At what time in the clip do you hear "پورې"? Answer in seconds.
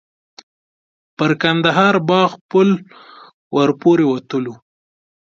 3.81-4.05